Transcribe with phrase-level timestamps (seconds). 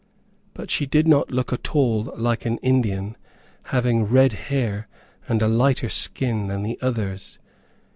[0.55, 3.15] But she did not look at all like an Indian,
[3.65, 4.87] having red hair
[5.27, 7.37] and a lighter skin than the others.